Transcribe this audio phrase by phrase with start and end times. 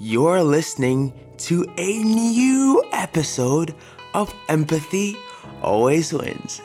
[0.00, 3.74] You're listening to a new episode
[4.14, 5.16] of Empathy
[5.60, 6.62] Always Wins.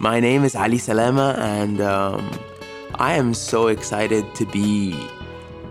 [0.00, 2.30] My name is Ali Salema, and um,
[2.96, 5.08] I am so excited to be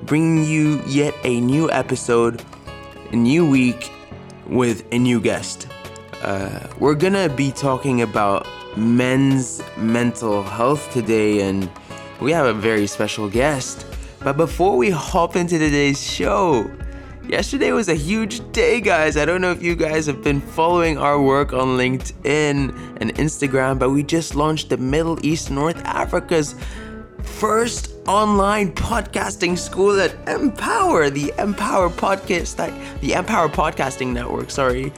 [0.08, 2.44] bringing you yet a new episode,
[3.12, 3.92] a new week
[4.48, 5.68] with a new guest.
[6.24, 11.70] Uh, we're gonna be talking about men's mental health today, and
[12.20, 13.86] we have a very special guest.
[14.24, 16.72] But before we hop into today's show,
[17.28, 19.18] yesterday was a huge day, guys.
[19.18, 23.80] I don't know if you guys have been following our work on LinkedIn and Instagram,
[23.80, 26.56] but we just launched the Middle East North Africa's
[27.24, 32.58] first online podcasting school at EMPWR, the EMPWR podcast,
[33.02, 34.52] the EMPWR Podcasting Network.
[34.52, 34.92] Sorry,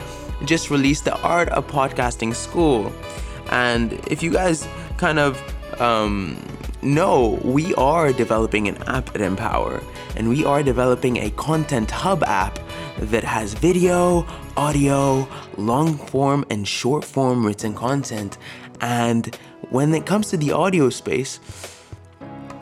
[0.45, 2.91] just released the Art of Podcasting School,
[3.51, 5.41] and if you guys kind of
[5.81, 6.37] um,
[6.81, 9.83] no, we are developing an app at EMPWR,
[10.15, 12.59] and we are developing a content hub app
[12.97, 14.25] that has video,
[14.57, 18.37] audio, long form, and short form written content.
[18.81, 19.35] And
[19.69, 21.39] when it comes to the audio space,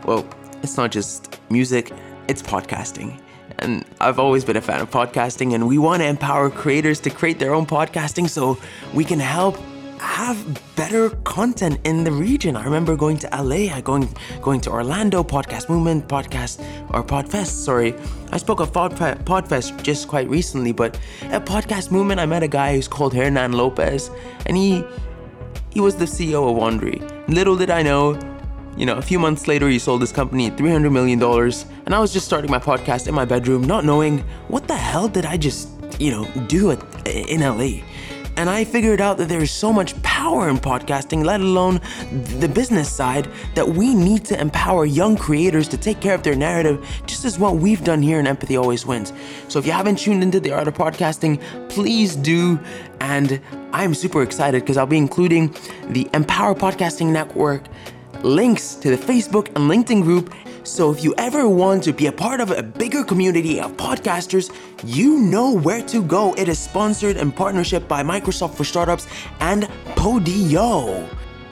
[0.06, 0.28] well,
[0.62, 1.92] it's not just music,
[2.28, 3.20] it's podcasting.
[3.60, 7.10] And I've always been a fan of podcasting, and we want to empower creators to
[7.10, 8.58] create their own podcasting so
[8.94, 9.58] we can help
[10.00, 12.56] have better content in the region.
[12.56, 16.60] I remember going to LA, going going to Orlando, Podcast Movement, Podcast
[16.92, 17.64] or Podfest.
[17.64, 17.96] Sorry,
[18.32, 22.76] I spoke of Podfest just quite recently, but at Podcast Movement, I met a guy
[22.76, 24.10] who's called Hernan Lopez,
[24.46, 24.84] and he
[25.72, 27.02] he was the CEO of Wondery.
[27.28, 28.20] Little did I know,
[28.78, 31.22] you know, a few months later, he sold his company at $300 million,
[31.86, 35.08] and I was just starting my podcast in my bedroom, not knowing what the hell
[35.08, 37.84] did I just, you know, do at, in LA
[38.36, 41.80] and I figured out that there's so much power in podcasting, let alone
[42.40, 46.36] the business side, that we need to empower young creators to take care of their
[46.36, 49.14] narrative, just as what we've done here in Empathy Always Wins.
[49.48, 52.60] So if you haven't tuned into the art of podcasting, please do.
[53.00, 53.40] And
[53.72, 55.50] I'm super excited because I'll be including
[55.90, 57.64] the EMPWR Podcasting Network
[58.24, 60.34] links to the Facebook and LinkedIn group
[60.64, 64.54] so if you ever want to be a part of a bigger community of podcasters,
[64.86, 66.34] you know where to go.
[66.36, 69.08] It is sponsored in partnership by Microsoft for Startups
[69.42, 69.64] and
[69.96, 71.08] Podeo.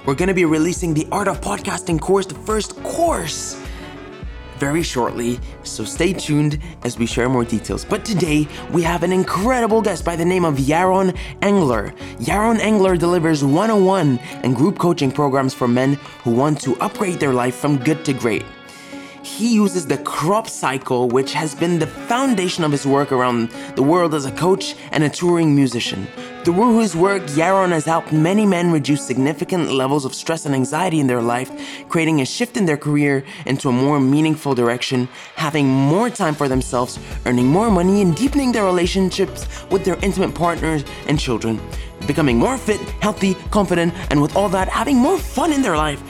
[0.06, 3.62] We're going to be releasing the Art of Podcasting course, the first course,
[4.58, 7.84] very shortly, so stay tuned as we share more details.
[7.84, 11.94] But today, we have an incredible guest by the name of Yaron Engler.
[12.20, 17.34] Yaron Engler delivers 101 and group coaching programs for men who want to upgrade their
[17.34, 18.46] life from good to great
[19.24, 23.84] he uses the crop cycle, which has been the foundation of his work around the
[23.84, 26.08] world as a coach and a touring musician.
[26.44, 31.00] Through his work, Yaron has helped many men reduce significant levels of stress and anxiety
[31.00, 31.52] in their life,
[31.88, 36.48] creating a shift in their career into a more meaningful direction, having more time for
[36.48, 41.62] themselves, earning more money, and deepening their relationships with their intimate partners and children,
[42.08, 46.02] becoming more fit, healthy, confident, and with all that, having more fun in their life.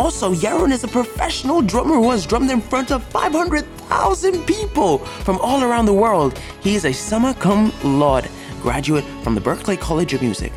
[0.00, 5.38] Also, Yaron is a professional drummer who has drummed in front of 500,000 people from
[5.42, 6.38] all around the world.
[6.62, 8.26] He is a summa cum laude
[8.62, 10.54] graduate from the Berklee College of Music.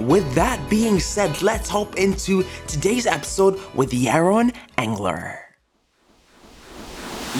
[0.00, 5.38] With that being said, let's hop into today's episode with Yaron Engler.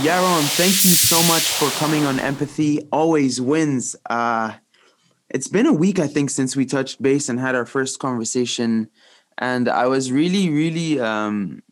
[0.01, 3.95] Yaron, thank you so much for coming on Empathy Always Wins.
[4.09, 4.55] Uh,
[5.29, 8.89] it's been a week, I think, since we touched base and had our first conversation
[9.39, 11.63] and I was really, really, um,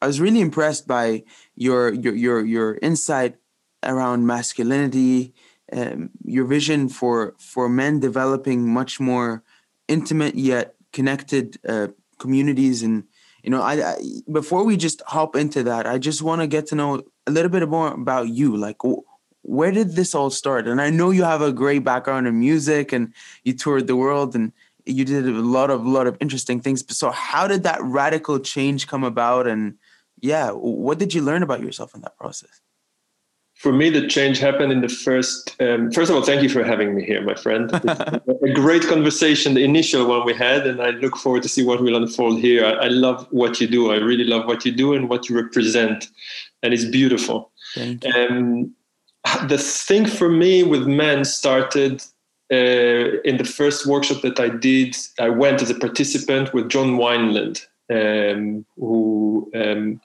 [0.00, 1.24] I was really impressed by
[1.54, 3.36] your your your your insight
[3.82, 5.34] around masculinity,
[5.72, 9.42] um, your vision for for men developing much more
[9.88, 13.04] intimate yet connected uh, communities, and
[13.42, 13.96] you know, I, I
[14.30, 17.50] before we just hop into that, I just want to get to know a little
[17.50, 18.78] bit more about you, like.
[19.48, 20.66] Where did this all start?
[20.66, 23.14] And I know you have a great background in music and
[23.44, 24.50] you toured the world and
[24.86, 26.84] you did a lot of lot of interesting things.
[26.96, 29.46] So how did that radical change come about?
[29.46, 29.74] And
[30.20, 32.60] yeah, what did you learn about yourself in that process?
[33.54, 35.56] For me, the change happened in the first.
[35.60, 37.72] Um, first of all, thank you for having me here, my friend.
[37.72, 41.80] a great conversation, the initial one we had, and I look forward to see what
[41.80, 42.66] will unfold here.
[42.66, 43.92] I, I love what you do.
[43.92, 46.08] I really love what you do and what you represent,
[46.62, 47.50] and it's beautiful.
[47.74, 48.12] Thank you.
[48.12, 48.74] Um,
[49.48, 52.02] the thing for me with men started
[52.52, 56.96] uh, in the first workshop that I did, I went as a participant with John
[56.96, 60.00] Wineland, um, who um,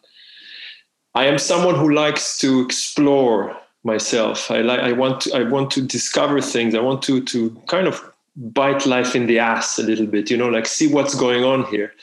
[1.13, 4.49] I am someone who likes to explore myself.
[4.49, 6.75] I like I want to I want to discover things.
[6.75, 8.01] I want to to kind of
[8.35, 11.65] bite life in the ass a little bit, you know, like see what's going on
[11.65, 11.93] here.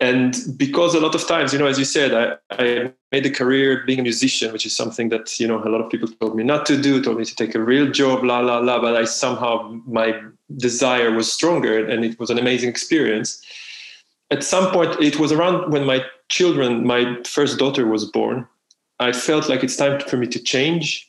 [0.00, 3.30] And because a lot of times, you know, as you said, I, I made a
[3.30, 6.36] career being a musician, which is something that, you know, a lot of people told
[6.36, 8.80] me not to do, told me to take a real job, la, la, la.
[8.80, 10.18] But I somehow, my
[10.56, 13.42] desire was stronger and it was an amazing experience.
[14.30, 18.46] At some point, it was around when my children, my first daughter was born.
[19.00, 21.06] I felt like it's time for me to change.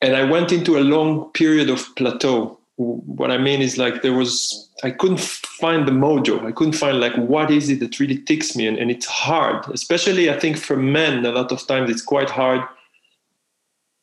[0.00, 4.12] And I went into a long period of plateau what I mean is like there
[4.12, 6.44] was I couldn't find the mojo.
[6.44, 9.66] I couldn't find like what is it that really ticks me, and, and it's hard,
[9.72, 11.24] especially I think for men.
[11.24, 12.60] A lot of times it's quite hard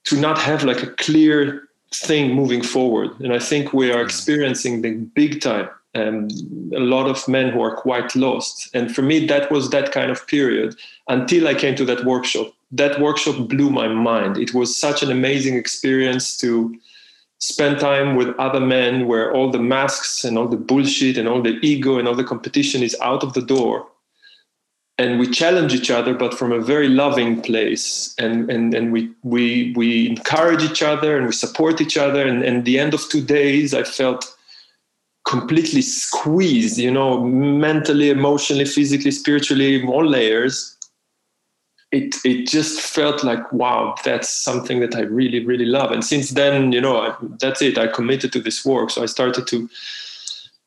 [0.06, 4.82] to not have like a clear thing moving forward, and I think we are experiencing
[4.82, 5.70] the big time.
[5.96, 6.28] Um,
[6.76, 10.10] a lot of men who are quite lost, and for me that was that kind
[10.10, 10.76] of period
[11.08, 12.52] until I came to that workshop.
[12.72, 14.40] That workshop blew my mind.
[14.40, 16.76] It was such an amazing experience to
[17.44, 21.42] spend time with other men where all the masks and all the bullshit and all
[21.42, 23.86] the ego and all the competition is out of the door.
[24.98, 28.16] And we challenge each other but from a very loving place.
[28.18, 32.26] And and, and we we we encourage each other and we support each other.
[32.26, 34.24] And, and the end of two days i felt
[35.26, 40.78] completely squeezed you know mentally emotionally physically spiritually all layers
[41.94, 45.92] it it just felt like wow that's something that i really really love.
[45.92, 47.78] And since then you know I, that's it.
[47.78, 48.90] I committed to this work.
[48.90, 49.70] So i started to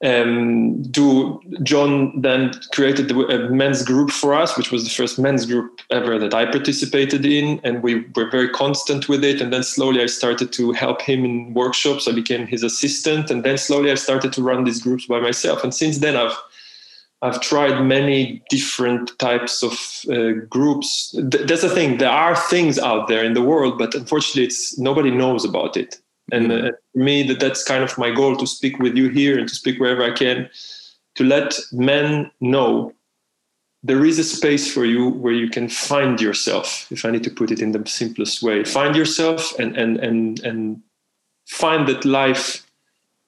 [0.04, 5.46] um, do john then created a men's group for us which was the first men's
[5.46, 7.60] group ever that i participated in.
[7.64, 9.40] And we were very constant with it.
[9.40, 12.06] And then slowly i started to help him in workshops.
[12.06, 13.30] I became his assistant.
[13.32, 15.64] And then slowly i started to run these groups by myself.
[15.64, 16.38] And since then i've
[17.22, 19.72] I've tried many different types of
[20.10, 21.12] uh, groups.
[21.12, 21.98] Th- that's the thing.
[21.98, 25.98] There are things out there in the world, but unfortunately, it's nobody knows about it.
[26.32, 29.38] And uh, for me, that that's kind of my goal to speak with you here
[29.38, 30.50] and to speak wherever I can,
[31.14, 32.92] to let men know
[33.82, 36.90] there is a space for you where you can find yourself.
[36.90, 40.40] If I need to put it in the simplest way, find yourself and and and
[40.40, 40.82] and
[41.46, 42.66] find that life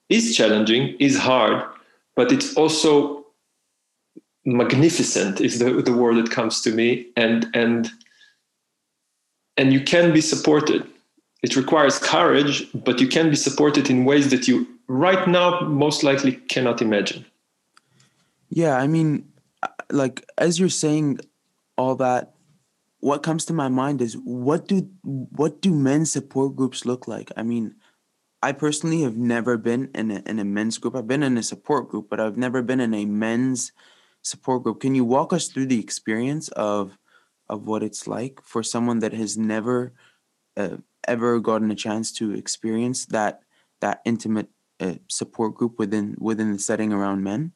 [0.09, 1.63] is challenging, is hard,
[2.15, 3.18] but it's also
[4.45, 7.89] magnificent is the, the word that comes to me and and
[9.57, 10.87] and you can be supported.
[11.43, 16.03] It requires courage but you can be supported in ways that you right now most
[16.03, 17.25] likely cannot imagine.
[18.49, 19.25] Yeah i mean
[19.91, 21.19] like as you're saying
[21.77, 22.33] all that
[23.01, 27.31] what comes to my mind is what do what do men's support groups look like?
[27.35, 27.75] I mean
[28.41, 30.95] i personally have never been in a, in a men's group.
[30.95, 33.71] I've been in a support group but i've never been in a men's
[34.21, 34.81] support group.
[34.81, 36.97] Can you walk us through the experience of
[37.47, 39.93] of what it's like for someone that has never
[40.55, 40.77] uh,
[41.07, 43.41] ever gotten a chance to experience that
[43.81, 44.49] that intimate
[44.79, 47.53] uh, support group within within the setting around men?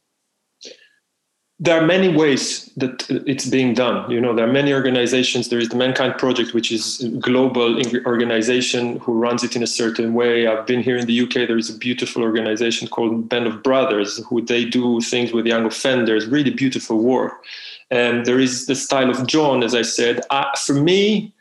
[1.59, 4.09] There are many ways that it's being done.
[4.09, 5.49] You know, there are many organizations.
[5.49, 9.67] There is the Mankind Project, which is a global organization who runs it in a
[9.67, 10.47] certain way.
[10.47, 11.33] I've been here in the UK.
[11.47, 15.65] There is a beautiful organization called Band of Brothers, who they do things with young
[15.65, 16.25] offenders.
[16.25, 17.45] Really beautiful work.
[17.91, 20.21] And there is the style of John, as I said.
[20.31, 21.33] Uh, for me,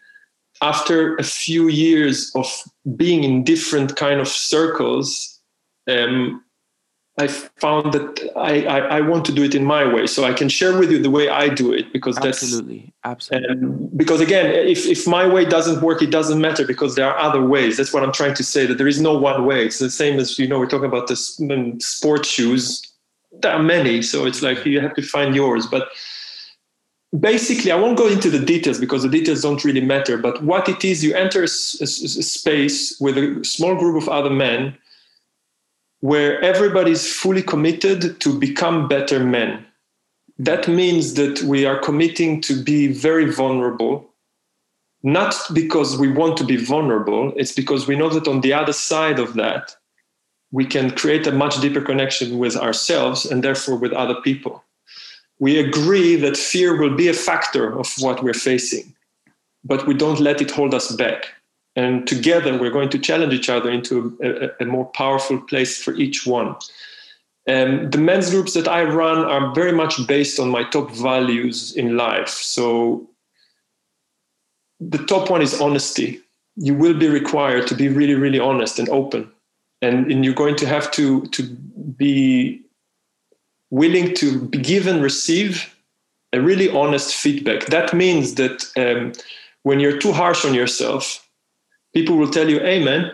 [0.60, 2.46] after a few years of
[2.96, 5.40] being in different kind of circles,
[5.88, 6.44] um,
[7.18, 10.06] I found that I, I, I, want to do it in my way.
[10.06, 13.54] So I can share with you the way I do it because absolutely, that's absolutely.
[13.60, 13.88] absolutely.
[13.96, 17.44] because again, if, if my way doesn't work, it doesn't matter because there are other
[17.44, 17.76] ways.
[17.76, 18.64] That's what I'm trying to say.
[18.64, 19.66] That there is no one way.
[19.66, 21.16] It's the same as you know we're talking about the
[21.81, 22.81] sports shoes.
[23.40, 25.66] There are many, so it's like you have to find yours.
[25.66, 25.90] But
[27.20, 30.16] basically, I won't go into the details because the details don't really matter.
[30.16, 34.08] But what it is, you enter a, a, a space with a small group of
[34.08, 34.78] other men
[36.02, 39.64] where everybody is fully committed to become better men.
[40.36, 44.10] That means that we are committing to be very vulnerable,
[45.04, 48.72] not because we want to be vulnerable, it's because we know that on the other
[48.72, 49.76] side of that,
[50.50, 54.64] we can create a much deeper connection with ourselves and therefore with other people.
[55.38, 58.92] We agree that fear will be a factor of what we're facing,
[59.62, 61.26] but we don't let it hold us back
[61.76, 65.94] and together we're going to challenge each other into a, a, more powerful place for
[65.94, 66.55] each one.
[67.48, 71.74] Um, the men's groups that I run are very much based on my top values
[71.74, 72.29] in life.
[72.29, 73.08] So
[74.81, 76.20] the top one is honesty.
[76.56, 79.31] You will be required to be really, really honest and open,
[79.81, 81.43] and, and you're going to have to to
[81.96, 82.60] be
[83.70, 85.74] willing to give and receive
[86.34, 87.67] a really honest feedback.
[87.67, 89.12] That means that um,
[89.62, 91.21] when you're too harsh on yourself,
[91.94, 93.11] people will tell you, hey man,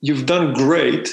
[0.00, 1.08] you've done great,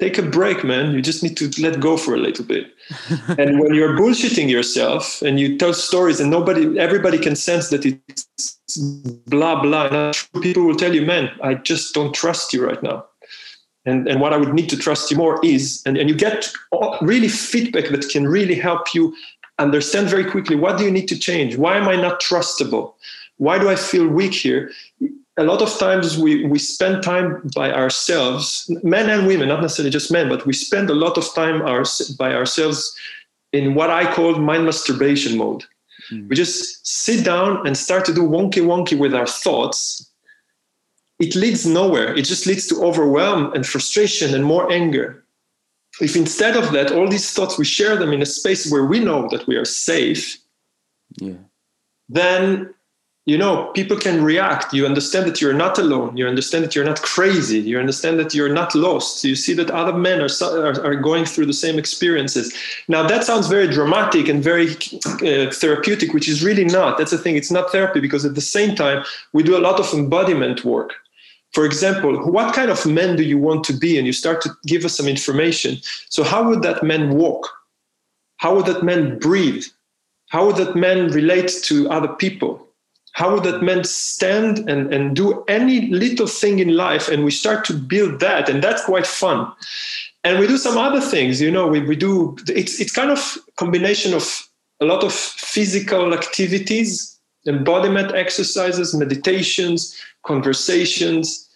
[0.00, 0.92] take a break, man.
[0.92, 2.72] You just need to let go for a little bit.
[3.38, 7.84] and when you're bullshitting yourself and you tell stories and nobody, everybody can sense that
[7.84, 8.68] it's
[9.26, 13.04] blah, blah, people will tell you, man, I just don't trust you right now.
[13.86, 16.52] And, and what I would need to trust you more is, and, and you get
[17.00, 19.14] really feedback that can really help you
[19.58, 21.56] understand very quickly what do you need to change?
[21.56, 22.94] Why am I not trustable?
[23.38, 24.70] Why do I feel weak here?
[25.38, 29.90] A lot of times we, we spend time by ourselves, men and women, not necessarily
[29.90, 31.84] just men, but we spend a lot of time our,
[32.18, 32.94] by ourselves
[33.52, 35.64] in what I call mind masturbation mode.
[36.12, 36.28] Mm.
[36.28, 40.10] We just sit down and start to do wonky wonky with our thoughts.
[41.20, 42.14] It leads nowhere.
[42.16, 45.24] It just leads to overwhelm and frustration and more anger.
[46.00, 48.98] If instead of that, all these thoughts, we share them in a space where we
[48.98, 50.36] know that we are safe,
[51.16, 51.34] yeah.
[52.08, 52.74] then
[53.28, 54.72] you know people can react.
[54.72, 56.16] You understand that you're not alone.
[56.16, 57.60] You understand that you're not crazy.
[57.60, 59.22] You understand that you're not lost.
[59.22, 62.54] You see that other men are, are, are going through the same experiences.
[62.88, 66.96] Now that sounds very dramatic and very uh, therapeutic which is really not.
[66.96, 67.36] That's the thing.
[67.36, 69.04] It's not therapy because at the same time
[69.34, 70.94] we do a lot of embodiment work.
[71.52, 73.98] For example what kind of men do you want to be?
[73.98, 75.76] And you start to give us some information.
[76.08, 77.46] So how would that man walk?
[78.38, 79.64] How would that man breathe?
[80.30, 82.67] How would that man relate to other people
[83.18, 87.08] how would that man stand and, and do any little thing in life?
[87.08, 89.52] And we start to build that and that's quite fun.
[90.22, 93.20] And we do some other things you know we, we do it's, it's kind of
[93.56, 94.24] combination of
[94.80, 99.80] a lot of physical activities embodiment exercises meditations
[100.22, 101.48] conversations.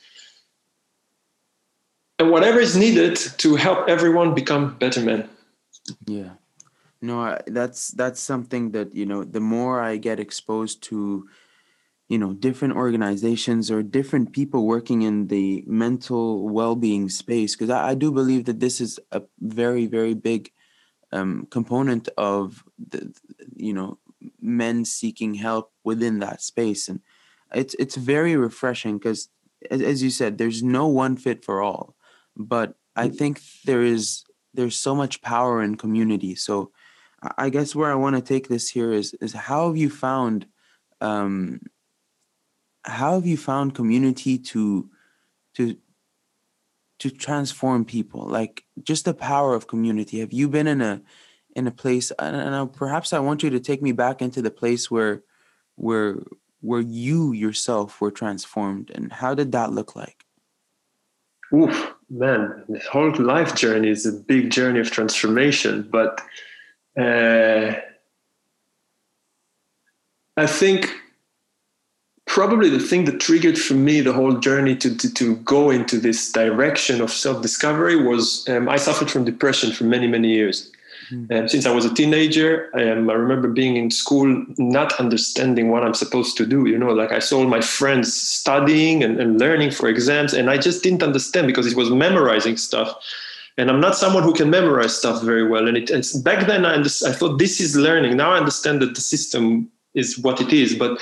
[2.19, 5.29] And whatever is needed to help everyone become better men.
[6.07, 6.31] Yeah.
[7.01, 11.29] No that's that's something that you know the more i get exposed to
[12.13, 17.91] you know different organizations or different people working in the mental well-being space because I,
[17.91, 20.53] I, do believe that this is a very very big
[21.13, 23.15] um, component of the
[23.57, 23.99] you know
[24.43, 26.87] men seeking help within that space.
[26.87, 27.01] And
[27.55, 29.31] it's it's very refreshing because
[29.71, 31.95] as, as you said there's no one fit for all.
[32.37, 33.17] But i mm.
[33.17, 36.35] think there is there's so much power in community.
[36.35, 36.73] So
[37.39, 40.45] i guess where i want to take this here is is how have you found
[41.01, 41.61] um,
[42.85, 44.89] how have you found community to
[45.55, 45.77] to
[47.01, 48.27] to transform people?
[48.27, 50.21] Like just the power of community.
[50.21, 51.03] Have you been in a
[51.55, 54.91] in a place and perhaps i want you to take me back into the place
[54.91, 55.23] where
[55.75, 56.17] where
[56.63, 60.25] where you yourself were transformed and how did that look like?
[61.53, 66.21] Oof, man the whole life journey is a big journey of transformation but
[66.99, 67.73] uh,
[70.37, 71.02] i think
[72.33, 75.99] probably the thing that triggered for me the whole journey to, to, to go into
[75.99, 80.73] this direction of self-discovery was um, i suffered from depression for many many years.
[81.11, 81.51] Mm.
[81.51, 85.93] since i was a teenager um, i remember being in school not understanding what i'm
[85.93, 89.71] supposed to do you know like i saw all my friends studying and, and learning
[89.71, 92.89] for exams and i just didn't understand because it was memorizing stuff.
[93.59, 96.65] And i'm not someone who can memorize stuff very well and it, it's back then
[96.65, 98.17] I, I thought this is learning.
[98.17, 100.93] Now i understand that the system is what it is but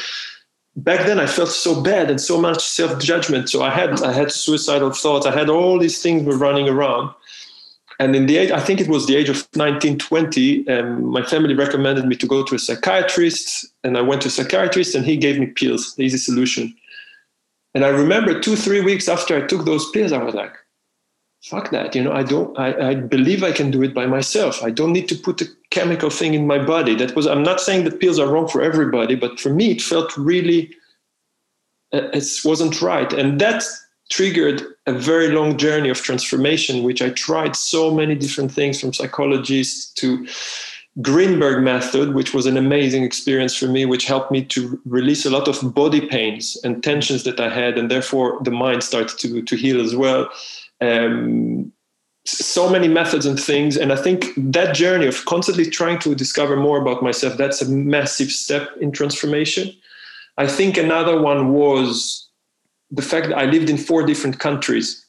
[0.84, 3.48] back then I felt so bad and so much self-judgment.
[3.48, 5.26] So I had I had suicidal thoughts.
[5.26, 7.14] I had all these things were running around.
[7.98, 11.22] And in the age, I think it was the age of 19, 20, um, my
[11.22, 13.66] family recommended me to go to a psychiatrist.
[13.84, 16.74] And I went to a psychiatrist and he gave me pills, the easy solution.
[17.74, 20.54] And I remember two, three weeks after I took those pills, I was like,
[21.42, 21.94] fuck that.
[21.94, 24.62] You know, I don't, I, I believe I can do it by myself.
[24.62, 26.94] I don't need to put a chemical thing in my body.
[26.94, 29.82] That was, I'm not saying that pills are wrong for everybody, but for me, it
[29.82, 30.70] felt really,
[31.92, 33.12] uh, it wasn't right.
[33.12, 33.64] And that
[34.10, 38.92] triggered a very long journey of transformation, which I tried so many different things from
[38.92, 40.26] psychologists to
[40.98, 45.30] Grinberg method, which was an amazing experience for me, which helped me to release a
[45.30, 49.40] lot of body pains and tensions that I had, and therefore the mind started to,
[49.40, 50.28] to heal as well
[50.80, 51.72] um,
[52.24, 53.76] so many methods and things.
[53.76, 57.68] And i think that journey of constantly trying to discover more about myself that's a
[57.68, 59.72] massive step in transformation.
[60.36, 62.28] I think another one was
[62.90, 65.06] the fact that i lived in four different countries.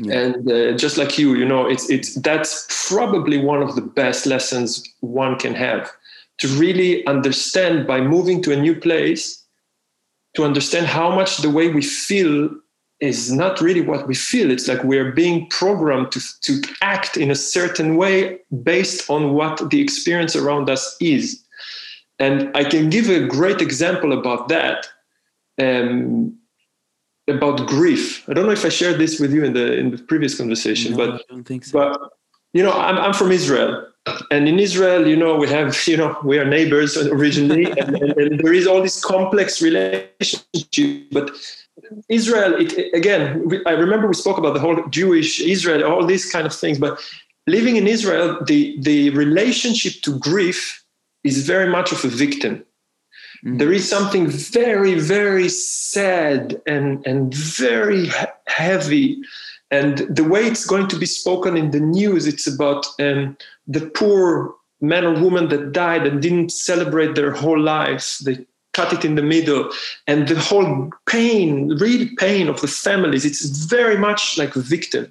[0.00, 0.20] Yeah.
[0.20, 2.52] and uh, just like you you know it's it's that's
[2.88, 5.90] probably one of the best lessons one can have.
[6.42, 9.44] To really understand by moving to a new place
[10.36, 12.48] to understand how much the way we feel
[13.00, 14.50] is not really what we feel.
[14.50, 19.70] It's like we're being programmed to, to act in a certain way based on what
[19.70, 21.44] the experience around us is.
[22.18, 24.88] And I can give a great example about that.
[25.60, 26.38] Um,
[27.28, 28.28] about grief.
[28.28, 30.92] I don't know if I shared this with you in the in the previous conversation,
[30.92, 31.78] No, but I don't think so.
[31.78, 32.10] but
[32.52, 33.86] you know, I'm I'm from Israel,
[34.30, 38.12] and in Israel, you know, we have you know we are neighbors originally, and, and,
[38.18, 41.10] and there is all this complex relationship.
[41.12, 41.30] But
[42.08, 46.46] Israel, it, again, I remember we spoke about the whole Jewish Israel, all these kind
[46.46, 46.78] of things.
[46.78, 47.00] But
[47.46, 50.84] living in Israel, the the relationship to grief
[51.24, 52.64] is very much of a victim
[53.44, 53.58] Mm.
[53.58, 58.10] there is something very very sad and and very
[58.48, 59.20] heavy
[59.70, 63.36] and the way it's going to be spoken in the news it's about um,
[63.68, 68.44] the poor man or woman that died and didn't celebrate their whole lives they
[68.78, 69.62] cut it in the middle
[70.06, 70.70] and the whole
[71.14, 71.48] pain
[71.84, 73.42] real pain of the families it's
[73.76, 75.04] very much like a victim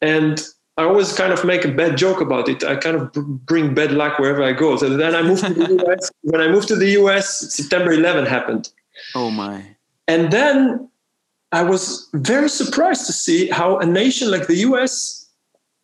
[0.00, 0.36] and
[0.76, 2.64] I always kind of make a bad joke about it.
[2.64, 3.12] I kind of
[3.46, 4.76] bring bad luck wherever I go.
[4.76, 6.10] So then I moved to the US.
[6.22, 8.70] When I moved to the US, September 11 happened.
[9.14, 9.76] oh my.
[10.08, 10.88] And then
[11.52, 15.24] I was very surprised to see how a nation like the US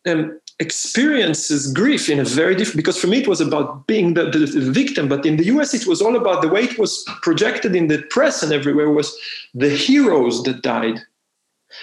[0.07, 4.25] um, experiences grief in a very different because for me it was about being the,
[4.29, 7.75] the, victim but in the us it was all about the way it was projected
[7.75, 9.17] in the press and everywhere was
[9.55, 10.99] the heroes that died.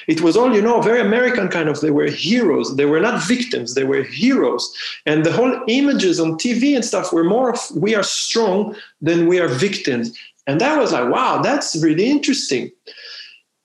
[0.06, 2.76] It was all you know very american kind of they were heroes.
[2.76, 4.64] They were not victims they were heroes.
[5.06, 9.26] And the whole images on tv and stuff were more of we are strong than
[9.26, 10.16] we are victims.
[10.46, 12.70] And that was like wow that's really interesting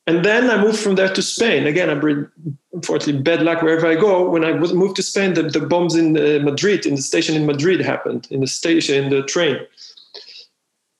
[0.05, 1.65] and then I moved from there to Spain.
[1.65, 2.27] Again, I bring,
[2.73, 4.29] unfortunately, bad luck wherever I go.
[4.29, 7.45] When I moved to Spain, the, the bombs in uh, Madrid, in the station in
[7.45, 9.57] Madrid, happened in the station, in the train.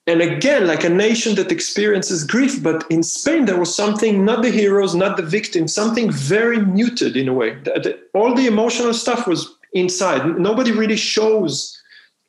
[0.07, 4.41] And again, like a nation that experiences grief, but in Spain, there was something, not
[4.41, 7.55] the heroes, not the victims, something very muted in a way.
[7.63, 10.39] The- the- all the emotional stuff was inside.
[10.39, 11.77] Nobody really shows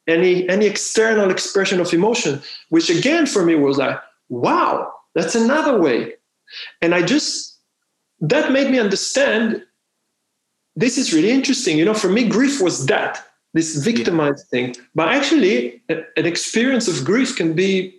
[0.07, 5.81] any any external expression of emotion, which again for me was like, wow, that's another
[5.81, 6.15] way
[6.83, 7.59] and i just
[8.21, 9.63] that made me understand
[10.77, 11.79] this is really interesting.
[11.79, 14.75] You know for me grief was that this victimized thing.
[14.95, 17.95] But actually a- an experience of grief can be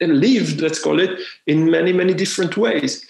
[0.00, 3.04] lived let's call it in many many different ways.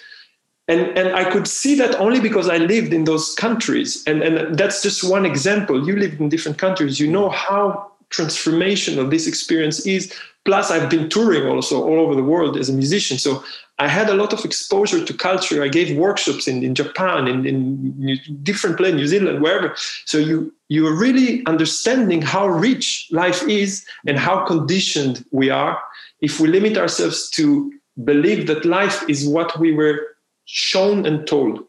[0.69, 4.03] And and i could see that only because i lived in those countries.
[4.07, 5.87] And and that's just one example.
[5.87, 7.01] You lived in different countries.
[7.01, 10.13] You know how transformational this experience is
[10.45, 13.43] plus i've been touring also all over the world as a musician so
[13.79, 15.63] i had a lot of exposure to culture.
[15.63, 19.75] I gave workshops in, in japan in, in different places new zealand wherever.
[20.05, 25.77] So you you are really understanding how rich life is and how conditioned we are.
[26.21, 27.73] If we limit ourselves to
[28.05, 29.99] believe that life is what we were
[30.45, 31.61] shown and told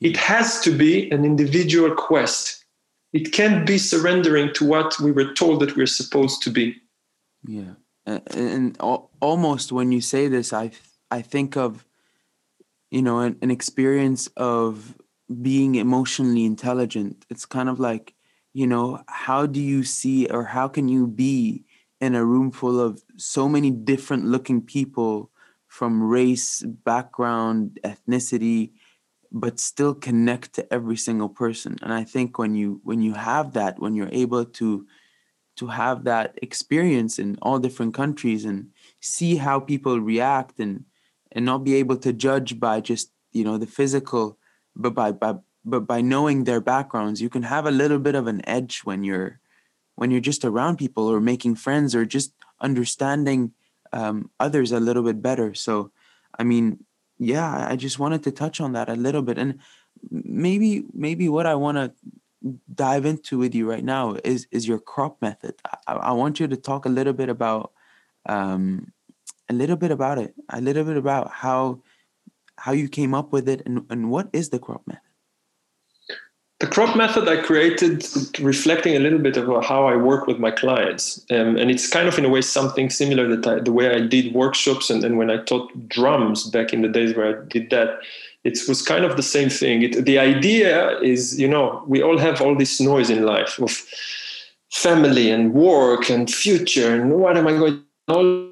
[0.00, 2.64] it has to be an individual quest.
[3.12, 6.76] It can't be surrendering to what we were told that we're supposed to be.
[7.46, 7.74] Yeah,
[8.06, 8.76] and,
[9.20, 10.70] almost when you say this, I
[11.10, 11.84] I think of,
[12.90, 14.94] you know, an, an experience of
[15.42, 17.24] being emotionally intelligent.
[17.30, 18.14] It's kind of like,
[18.52, 21.64] you know, how do you see or how can you be
[22.00, 25.30] in a room full of so many different looking people
[25.66, 28.72] from race, background, ethnicity,
[29.32, 31.76] but still connect to every single person.
[31.82, 34.86] And I think when you when you have that, when you're able to
[35.56, 40.84] to have that experience in all different countries and see how people react and
[41.32, 44.38] and not be able to judge by just you know the physical
[44.76, 47.22] but by by but by knowing their backgrounds.
[47.22, 49.40] You can have a little bit of an edge when you're
[49.96, 53.52] when you're just around people or making friends or just understanding
[53.92, 55.54] um, others a little bit better.
[55.54, 55.90] So
[56.38, 56.84] i mean
[57.18, 59.38] yeah I- just wanted to touch on that a little bit.
[59.38, 59.60] And
[60.10, 61.92] maybe maybe what i want to
[62.74, 65.54] dive into with you right now is is your crop method.
[65.86, 67.72] I, I want you to talk a little bit about
[68.26, 68.92] um,
[69.48, 71.82] a little bit about it, a little bit about how
[72.56, 75.00] how you came up with it, and, and what is the crop method.
[76.60, 78.06] The crop method I created
[78.38, 81.24] reflecting a little bit of how I work with my clients.
[81.30, 84.00] Um, and it's kind of in a way something similar that I, the way I
[84.06, 87.70] did workshops and, and when I taught drums back in the days where I did
[87.70, 87.98] that,
[88.44, 89.82] it was kind of the same thing.
[89.82, 93.70] It, the idea is, you know, we all have all this noise in life of
[94.70, 98.50] family and work and future and what am I going all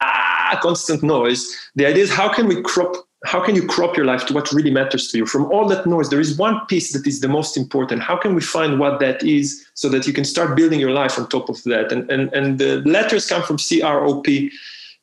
[0.00, 1.54] ah, constant noise.
[1.74, 2.94] The idea is how can we crop
[3.26, 5.26] how can you crop your life to what really matters to you?
[5.26, 8.02] From all that noise there is one piece that is the most important.
[8.02, 11.18] How can we find what that is so that you can start building your life
[11.18, 11.92] on top of that?
[11.92, 14.50] And and, and the letters come from crop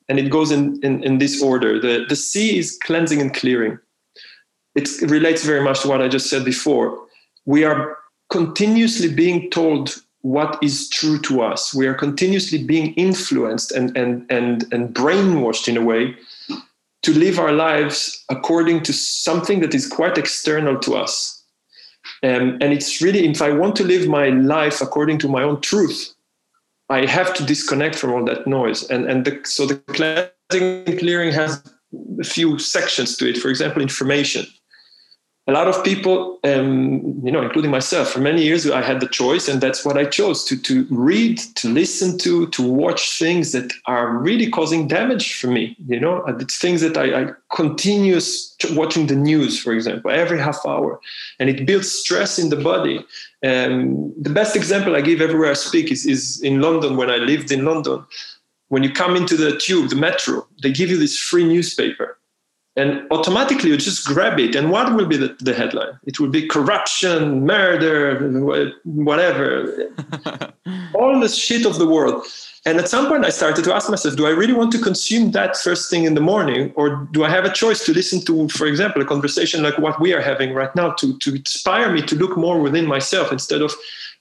[0.08, 1.80] and it goes in, in, in this order.
[1.80, 3.78] The, the c is cleansing and clearing.
[4.74, 7.06] It relates very much to what i just said before.
[7.46, 7.98] We are
[8.30, 11.74] continuously being told what is true to us.
[11.74, 16.16] We are continuously being influenced and and and, and brainwashed in a way
[17.02, 21.42] to live our lives according to something that is quite external to us.
[22.22, 25.60] Um, and it's really, if I want to live my life according to my own
[25.60, 26.14] truth,
[26.88, 28.88] I have to disconnect from all that noise.
[28.90, 31.62] And, and the, so the cleansing and clearing has
[32.20, 33.38] a few sections to it.
[33.38, 34.46] For example, information
[35.48, 39.08] a lot of people, um, you know, including myself, for many years I had the
[39.08, 43.52] choice, and that's what I chose to to read, to listen to, to watch things
[43.52, 45.74] that are really causing damage for me.
[45.86, 50.60] You know, it's things that I, I continuous watching the news, for example, every half
[50.66, 51.00] hour,
[51.38, 52.98] and it builds stress in the body.
[53.42, 57.16] Um, the best example I give everywhere I speak is, is in London when I
[57.16, 58.04] lived in London.
[58.68, 62.17] When you come into the tube, the metro, they give you this free newspaper
[62.78, 64.54] and automatically you just grab it.
[64.54, 65.98] And what will be the, the headline?
[66.04, 68.18] It will be corruption murder
[68.84, 69.90] whatever.
[70.94, 72.24] All the shit of the world.
[72.64, 75.30] And at some point i started to ask myself do i really want to consume
[75.30, 76.72] that first thing in the morning?
[76.76, 80.00] Or do i have a choice to listen to for example a conversation like what
[80.00, 83.62] we are having right now to, to inspire me to look more within myself instead
[83.62, 83.72] of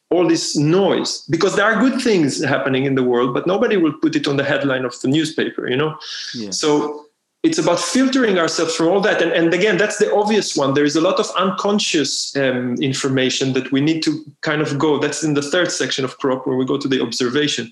[0.09, 1.23] all this noise?
[1.29, 4.37] Because there are good things happening in the world but nobody will put it on
[4.37, 5.97] the headline of the newspaper you know?
[6.33, 6.51] Yeah.
[6.51, 7.06] so
[7.47, 9.21] it's about filtering ourselves from all that.
[9.21, 10.73] And, and again that's the obvious one.
[10.73, 14.99] There is a lot of unconscious um, information that we need to kind of go
[14.99, 17.71] that's in the third section of crop where we go to the observation.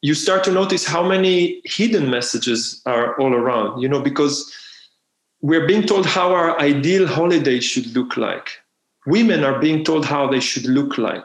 [0.00, 4.34] You start to notice how many hidden messages are all around you know because
[5.42, 8.48] we're being told how our ideal holiday should look like.
[9.06, 11.24] Women are being told how they should look like.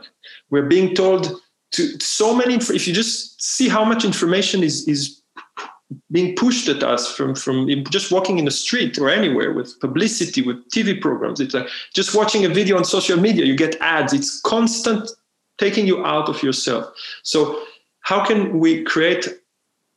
[0.50, 1.40] We're being told
[1.72, 5.17] to so many if you just see how much information is is
[6.12, 10.42] being pushed at us from from just walking in the street or anywhere with publicity
[10.42, 11.40] with tv programs.
[11.40, 14.14] It's like just watching a video on social media you get ads.
[14.14, 15.10] It's constant
[15.58, 16.86] taking you out of yourself.
[17.24, 17.64] So
[18.02, 19.28] how can we create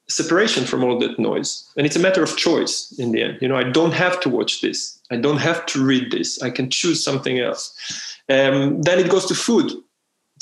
[0.09, 1.69] separation from all that noise?
[1.77, 3.39] And it's a matter of choice in the end.
[3.41, 4.99] You know i don't have to watch this.
[5.11, 6.41] I don't have to read this.
[6.41, 7.75] I can choose something else.
[8.29, 9.73] Um, then it goes to food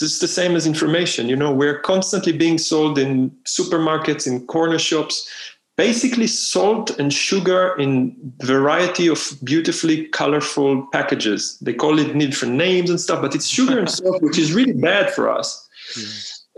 [0.00, 1.28] it's the same as information.
[1.28, 5.28] You know, we're constantly being sold in supermarkets, in corner shops,
[5.76, 11.58] basically salt and sugar in variety of beautifully colorful packages.
[11.60, 14.72] They call it different names and stuff, but it's sugar and salt, which is really
[14.72, 15.68] bad for us.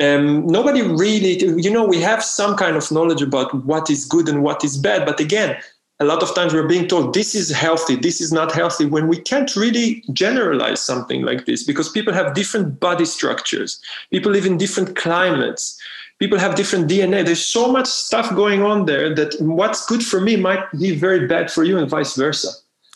[0.01, 4.29] Um, nobody really, you know, we have some kind of knowledge about what is good
[4.29, 5.59] and what is bad, but again,
[6.01, 9.07] a lot of times we're being told this is healthy, this is not healthy, when
[9.07, 14.47] we can't really generalize something like this because people have different body structures, people live
[14.47, 15.79] in different climates,
[16.19, 17.25] people have different DNA.
[17.25, 21.27] There's so much stuff going on there that what's good for me might be very
[21.27, 22.49] bad for you, and vice versa.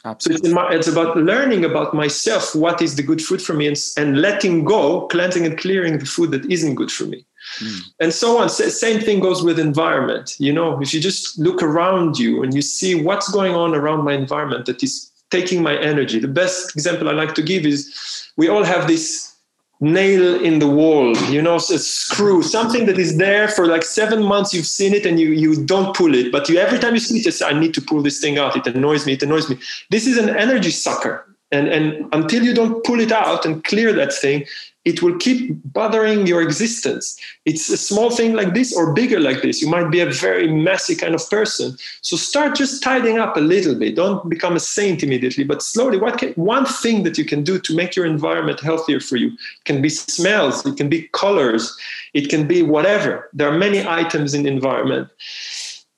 [0.06, 0.50] Absolutely.
[0.50, 3.76] So it's, it's, about learning about myself, what is the good food for me, and,
[3.96, 7.24] and letting go, cleansing and clearing the food that isn't good for me.
[7.60, 7.80] Mm.
[8.00, 8.48] And so on.
[8.48, 10.36] Same thing goes with environment.
[10.38, 14.04] You know, if you just look around you and you see what's going on around
[14.04, 16.18] my environment that is taking my energy.
[16.18, 19.34] The best example I like to give is we all have this
[19.80, 24.22] nail in the wall you know a screw something that is there for like seven
[24.22, 27.00] months you've seen it and you you don't pull it but you every time you
[27.00, 29.22] see it you say i need to pull this thing out it annoys me it
[29.22, 29.58] annoys me
[29.90, 33.92] this is an energy sucker and and until you don't pull it out and clear
[33.92, 34.46] that thing
[34.84, 37.18] it will keep bothering your existence.
[37.46, 39.62] It's a small thing like this or bigger like this.
[39.62, 41.76] You might be a very messy kind of person.
[42.02, 43.96] So start just tidying up a little bit.
[43.96, 45.98] Don't become a saint immediately, but slowly.
[45.98, 49.28] What can, one thing that you can do to make your environment healthier for you
[49.28, 51.76] it can be smells, it can be colors,
[52.12, 53.30] it can be whatever.
[53.32, 55.08] There are many items in the environment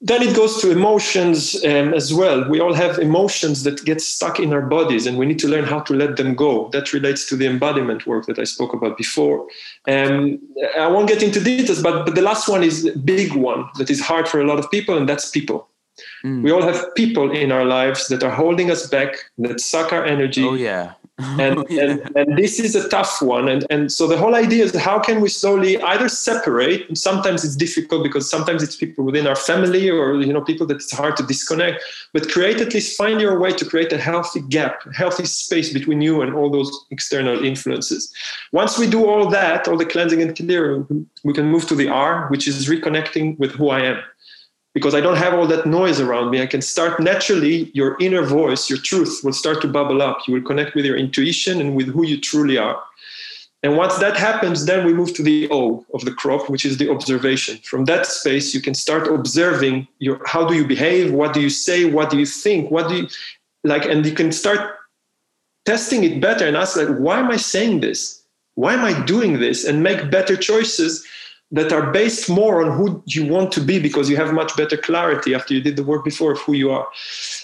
[0.06, 2.48] then it goes to emotions um, as well.
[2.48, 5.64] We all have emotions that get stuck in our bodies, and we need to learn
[5.64, 6.68] how to let them go.
[6.70, 9.48] That relates to the embodiment work that I spoke about before.
[9.88, 10.38] Um,
[10.78, 13.90] I won't get into details, but, but the last one is a big one that
[13.90, 15.68] is hard for a lot of people, and that's people.
[16.24, 16.42] Mm.
[16.42, 20.04] We all have people in our lives that are holding us back, that suck our
[20.04, 20.44] energy.
[20.44, 20.92] Oh, yeah.
[21.18, 21.82] And, yeah.
[21.82, 23.48] and, and this is a tough one.
[23.48, 27.56] And and so the whole idea is how can we slowly either separate sometimes it's
[27.56, 31.16] difficult because sometimes it's people within our family or you know people that it's hard
[31.16, 35.24] to disconnect but create at least find your way to create a healthy gap healthy
[35.24, 38.12] space between you and all those external influences.
[38.52, 41.88] Once we do all that all the cleansing and clearing we can move to the
[41.88, 43.98] r which is reconnecting with who i am
[44.76, 46.42] because I don't have all that noise around me.
[46.42, 50.18] I can start naturally, your inner voice, your truth will start to bubble up.
[50.28, 52.78] You will connect with your intuition and with who you truly are.
[53.62, 56.76] And once that happens, then we move to the O of the crop, which is
[56.76, 57.56] the observation.
[57.64, 61.48] From that space, you can start observing your how do you behave, what do you
[61.48, 63.08] say, what do you think, what do you
[63.64, 64.76] like, and you can start
[65.64, 68.22] testing it better and ask like, why am I saying this?
[68.56, 69.64] Why am I doing this?
[69.64, 71.02] And make better choices
[71.52, 74.76] that are based more on who you want to be because you have much better
[74.76, 76.88] clarity after you did the work before of who you are.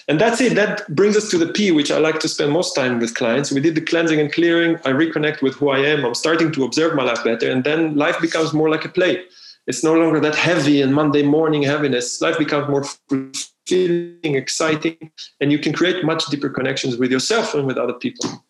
[0.09, 0.57] And that's it.
[0.57, 3.53] That brings us to the P, which I like to spend most time with clients.
[3.53, 4.77] We did the cleansing and clearing.
[4.85, 6.05] I reconnect with who I am.
[6.05, 7.49] I'm starting to observe my life better.
[7.49, 9.23] And then life becomes more like a play.
[9.69, 12.21] It's no longer that heavy and Monday morning heaviness.
[12.21, 17.69] Life becomes more fulfilling, exciting, and you can create much deeper connections with yourself and
[17.69, 18.45] with other people.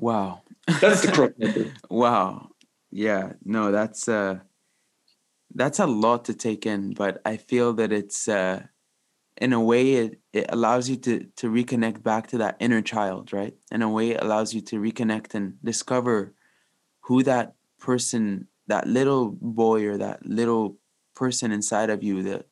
[0.00, 0.42] Wow.
[0.80, 1.32] That's the crop
[1.90, 2.50] wow.
[2.90, 3.34] Yeah.
[3.44, 4.40] No, that's uh
[5.54, 8.64] that's a lot to take in, but I feel that it's uh,
[9.36, 13.32] in a way it, it allows you to to reconnect back to that inner child,
[13.32, 13.54] right?
[13.70, 16.34] In a way, it allows you to reconnect and discover
[17.00, 20.78] who that person, that little boy or that little
[21.14, 22.46] person inside of you that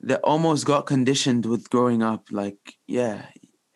[0.00, 2.28] that almost got conditioned with growing up.
[2.30, 3.26] Like, yeah,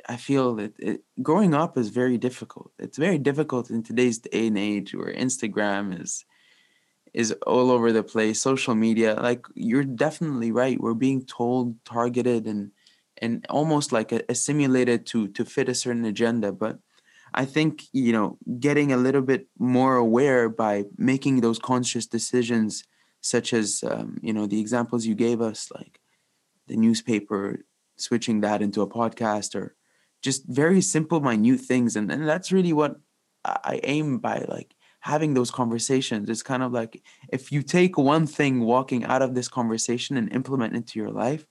[0.09, 2.73] I feel that it, growing up is very difficult.
[2.79, 6.25] It's very difficult in today's day and age where Instagram is
[7.15, 10.81] is all over the place social media like you're definitely right.
[10.81, 12.73] We're being told targeted and
[13.19, 16.53] and almost like assimilated to to fit a certain agenda.
[16.53, 16.79] But
[17.37, 22.85] i think you know getting a little bit more aware by making those conscious decisions
[23.21, 25.99] such as um, you know the examples you gave us like
[26.69, 27.65] the newspaper
[27.97, 29.75] switching that into a podcast or
[30.23, 31.97] just very simple minute things.
[31.97, 32.97] And, and that's really what
[33.45, 34.75] i aim by like
[35.05, 36.31] having those conversations.
[36.31, 40.33] It's kind of like if you take one thing walking out of this conversation and
[40.33, 41.47] implement into your life,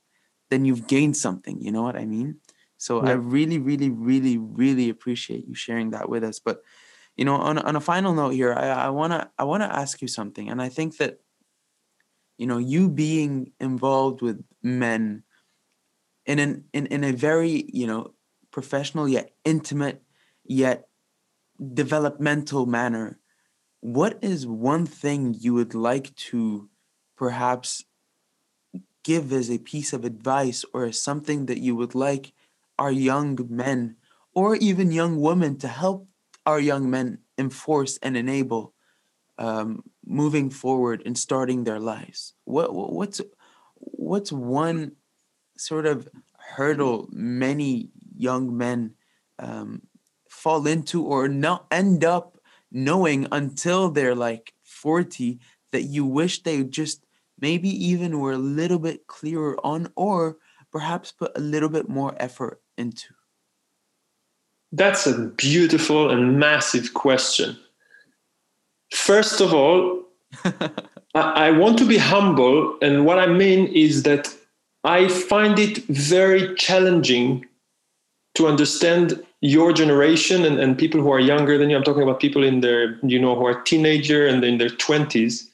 [0.50, 1.62] then you've gained something.
[1.62, 2.38] You know what I mean?
[2.78, 3.12] So yeah.
[3.12, 6.39] I really, really, really, really appreciate you sharing that with us.
[6.39, 6.63] But
[7.16, 10.08] you know, on on a final note here, I, I wanna I wanna ask you
[10.08, 11.20] something, and I think that
[12.39, 15.22] you know you being involved with men
[16.26, 18.16] in an in, in a very you know
[18.50, 20.02] professional yet intimate
[20.44, 20.88] yet
[21.74, 23.20] developmental manner
[23.84, 26.69] what is one thing you would like to
[27.17, 27.84] perhaps
[29.04, 32.32] give as a piece of advice or something that you would like
[32.80, 33.98] our young men
[34.34, 36.08] or even young women to help
[36.46, 38.74] our young men enforce and enable
[39.38, 42.36] um, moving forward and starting their lives?
[42.46, 43.19] What what's
[43.76, 44.93] what's one
[45.58, 48.96] sort of hurdle many young men
[49.39, 49.82] um,
[50.30, 52.33] fall into or not end up
[52.74, 55.40] knowing until they're like 40
[55.72, 57.06] that you wish they just
[57.40, 60.38] maybe even were a little bit clearer on or
[60.72, 63.14] perhaps put a little bit more effort into?
[64.72, 67.56] That's a beautiful and massive question.
[68.92, 70.04] First of all,
[71.16, 74.34] I want to be humble, and what I mean is that
[74.84, 77.46] I find it very challenging
[78.36, 81.75] to understand your generation and, and people who are younger than you.
[81.75, 85.45] I'm talking about people in their you know who are teenager and in their 20s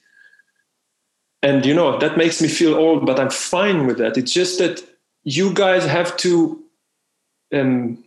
[1.41, 4.15] and you know that makes me feel old but i'm fine with that.
[4.15, 4.83] It's just that
[5.23, 6.63] you guys have to
[7.51, 7.97] um,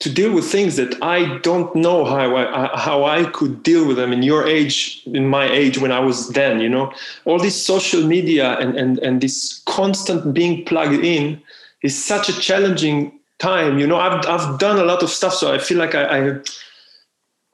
[0.00, 3.98] to deal with things that I don't know how I, how I could deal with
[3.98, 6.92] them in your age, in my age when I was then, you know,
[7.24, 11.40] all this social media and, and, and this constant being plugged in
[11.82, 13.12] is such a challenging
[13.48, 16.04] time you know i've, I've done a lot of stuff so i feel like I,
[16.04, 16.20] I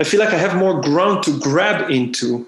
[0.03, 2.47] i feel like i have more ground to grab into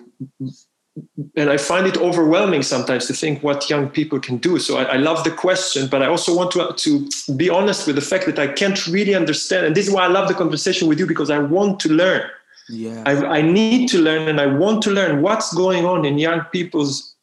[1.36, 4.58] and I find it overwhelming sometimes to think what young people can do.
[4.58, 7.96] So I, I, love the question, but I also want to to be honest with
[7.96, 9.66] the fact that I can't really understand.
[9.66, 12.28] And this is why I love the conversation with you because I want to learn.
[12.68, 16.18] Yeah, I, I need to learn, and I want to learn what's going on in
[16.18, 17.14] young people's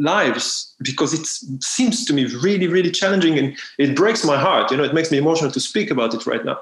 [0.00, 1.26] lives because it
[1.62, 4.70] seems to me really really challenging and it breaks my heart.
[4.70, 6.58] You know it makes me emotional to speak about it right now.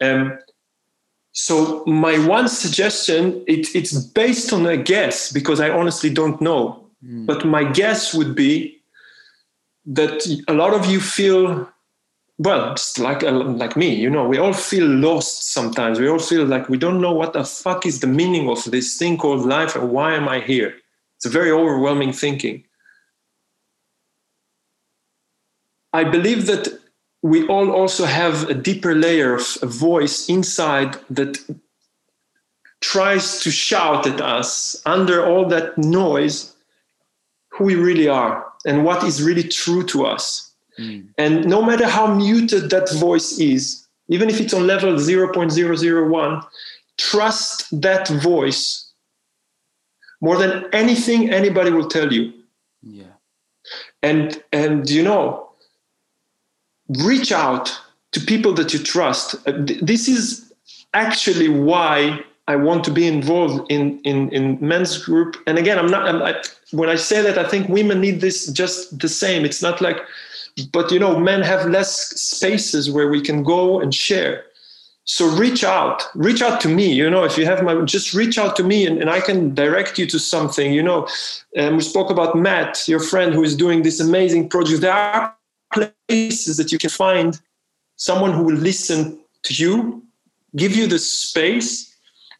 [0.00, 0.38] Um,
[1.32, 6.80] so my one suggestion it, it's based on a guess because i honestly don't know.
[7.04, 7.26] Mm.
[7.26, 8.80] but my guess would be
[9.84, 11.68] that a lot of you feel
[12.38, 16.00] well just like uh, like me you know we all feel lost sometimes.
[16.00, 18.96] We all feel like we don't know what the fuck is the meaning of this
[18.96, 20.74] thing called life and why am i here?
[21.16, 22.64] It's a very overwhelming thinking
[25.94, 26.68] I believe that
[27.22, 31.38] we all also have a deeper layer of a voice inside that
[32.80, 36.54] tries to shout at us under all that noise
[37.48, 40.52] who we really are and what is really true to us.
[40.78, 41.06] Mm.
[41.16, 46.46] And no matter how muted that voice is, even if it's on level 0.001,
[46.98, 48.92] trust that voice
[50.20, 52.32] more than anything anybody will tell you.
[52.82, 53.14] Yeah.
[54.02, 55.53] And and you know,
[56.88, 57.76] reach out
[58.12, 59.34] to people that you trust.
[59.46, 60.52] Uh, this is
[60.92, 65.36] actually why I want to be involved in in in men's group.
[65.46, 66.08] And again, I'm not.
[66.08, 66.42] I'm, I,
[66.72, 69.44] when I say that, I think women need this just the same.
[69.44, 69.98] It's not like,
[70.72, 74.44] but you know, men have less spaces where we can go and share.
[75.06, 76.90] So reach out, reach out to me.
[76.92, 79.54] You know, if you have my, just reach out to me, and, and I can
[79.54, 80.72] direct you to something.
[80.72, 81.08] You know,
[81.56, 84.80] and we spoke about Matt, your friend, who is doing this amazing project.
[84.80, 85.34] There are
[85.74, 87.40] places that you can find
[87.96, 90.02] someone who will listen to you,
[90.56, 91.94] give you the space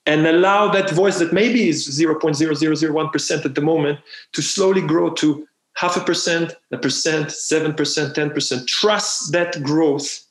[0.07, 3.99] and allow that voice that maybe is 0.0001% at the moment
[4.33, 8.67] to slowly grow to half a percent, a percent, 7%, 10%.
[8.67, 10.25] Trust that growth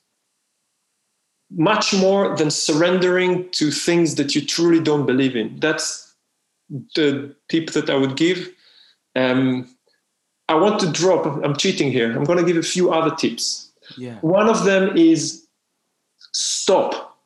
[1.55, 5.59] much more than surrendering to things that you truly don't believe in.
[5.59, 6.15] That's
[6.95, 8.49] the tip that I would give.
[9.15, 9.69] Um,
[10.49, 12.11] I want to drop, I'm cheating here.
[12.11, 13.71] I'm going to give a few other tips.
[13.97, 14.15] Yeah.
[14.21, 15.45] One of them is
[16.33, 17.17] stop.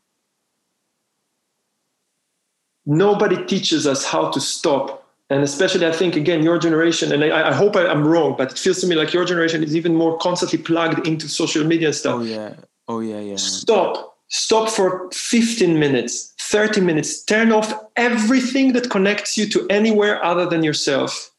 [2.86, 7.50] Nobody teaches us how to stop and especially i think again your generation and i,
[7.50, 9.96] I hope I, am wrong but it feels to me like your generation is even
[9.96, 12.22] more constantly plugged into social media and stuff.
[12.22, 12.54] Oh yeah.
[12.88, 13.36] Oh yeah yeah.
[13.36, 14.18] Stop.
[14.30, 17.24] Stop for 15 minutes 30 minutes.
[17.24, 21.32] Turn off everything that connects you to anywhere other than yourself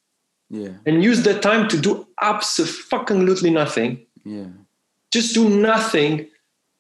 [0.51, 0.71] yeah.
[0.87, 4.07] And use that time to do absolutely nothing.
[4.25, 4.49] Yeah.
[5.11, 6.29] Just do nothing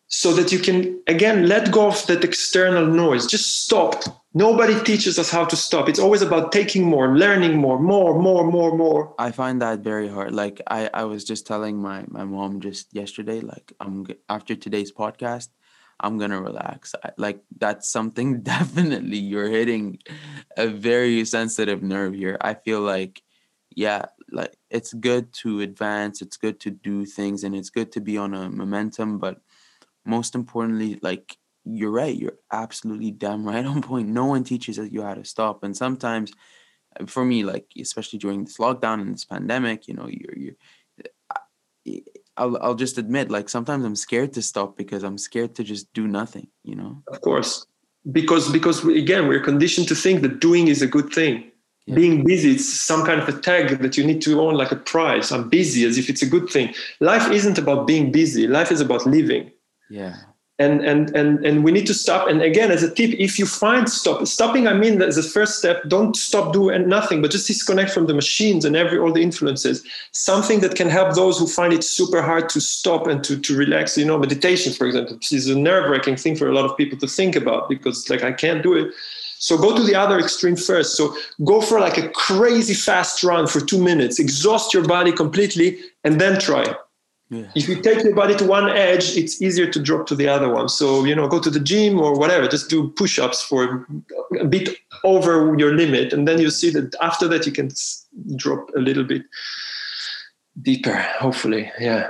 [0.06, 3.26] so that you can again let go of that external noise.
[3.26, 4.04] Just stop.
[4.34, 5.88] Nobody teaches us how to stop.
[5.88, 9.14] It's always about taking more learning more more more more more.
[9.18, 10.34] I find that very hard.
[10.34, 14.92] Like i i was just telling my my mom just yesterday like i'm after today's
[14.92, 15.48] podcast
[16.00, 16.94] i'm gonna relax.
[17.04, 19.98] I, like that's something definitely you're hitting
[20.56, 22.38] a very sensitive nerve here.
[22.40, 23.22] I feel like
[23.74, 28.00] yeah like it's good to advance it's good to do things and it's good to
[28.00, 29.40] be on a momentum but
[30.08, 34.08] most importantly, like you're right, you're absolutely damn right on point.
[34.08, 35.62] No one teaches you how to stop.
[35.62, 36.32] And sometimes
[36.98, 40.56] uh, for me, like especially during this lockdown and this pandemic, you know, you're you
[42.36, 45.92] I'll I'll just admit, like sometimes I'm scared to stop because I'm scared to just
[45.92, 47.02] do nothing, you know?
[47.08, 47.66] Of course.
[48.12, 51.50] Because because again, we're conditioned to think that doing is a good thing.
[51.88, 51.94] Yeah.
[51.94, 54.76] Being busy, it's some kind of a tag that you need to own like a
[54.76, 55.32] prize.
[55.32, 56.74] I'm busy as if it's a good thing.
[57.00, 58.46] Life isn't about being busy.
[58.46, 59.50] Life is about living
[59.88, 60.16] yeah
[60.60, 63.46] and and and and we need to stop and again as a tip if you
[63.46, 67.46] find stop stopping i mean as a first step don't stop doing nothing but just
[67.46, 71.46] disconnect from the machines and every all the influences something that can help those who
[71.46, 75.16] find it super hard to stop and to to relax you know meditation for example
[75.30, 78.32] is a nerve-wracking thing for a lot of people to think about because like i
[78.32, 78.92] can't do it
[79.40, 83.46] so go to the other extreme first so go for like a crazy fast run
[83.46, 86.74] for two minutes exhaust your body completely and then try
[87.30, 87.50] yeah.
[87.54, 90.48] If you take your body to one edge, it's easier to drop to the other
[90.50, 90.68] one.
[90.70, 93.86] So, you know, go to the gym or whatever, just do push ups for
[94.40, 96.14] a bit over your limit.
[96.14, 97.70] And then you see that after that, you can
[98.36, 99.24] drop a little bit
[100.62, 101.70] deeper, hopefully.
[101.78, 102.08] Yeah.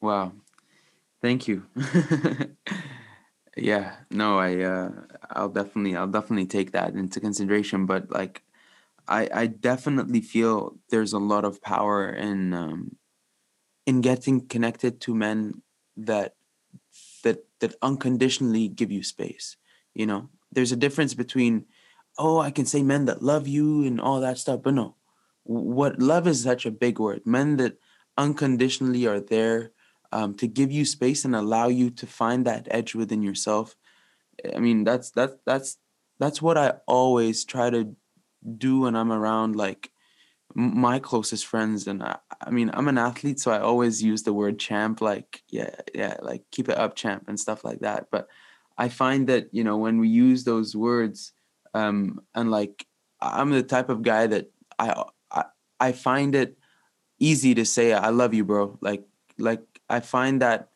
[0.00, 0.32] Wow.
[1.20, 1.64] Thank you.
[3.58, 3.96] yeah.
[4.10, 4.90] No, I, uh,
[5.30, 7.86] I'll definitely, I'll definitely take that into consideration.
[7.86, 8.42] But like,
[9.06, 12.96] I, I definitely feel there's a lot of power in, um,
[13.86, 15.62] in getting connected to men
[15.96, 16.34] that
[17.24, 19.56] that that unconditionally give you space
[19.94, 21.64] you know there's a difference between
[22.18, 24.94] oh i can say men that love you and all that stuff but no
[25.44, 27.78] what love is such a big word men that
[28.16, 29.72] unconditionally are there
[30.12, 33.76] um, to give you space and allow you to find that edge within yourself
[34.54, 35.76] i mean that's that's that's
[36.18, 37.94] that's what i always try to
[38.56, 39.90] do when i'm around like
[40.54, 44.32] my closest friends and I, I mean i'm an athlete so i always use the
[44.32, 48.28] word champ like yeah yeah like keep it up champ and stuff like that but
[48.76, 51.32] i find that you know when we use those words
[51.74, 52.86] um and like
[53.20, 55.44] i'm the type of guy that i i,
[55.78, 56.56] I find it
[57.18, 59.04] easy to say i love you bro like
[59.38, 60.70] like i find that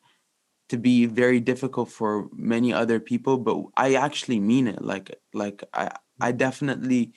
[0.69, 5.65] to be very difficult for many other people but i actually mean it like like
[5.75, 7.13] i i definitely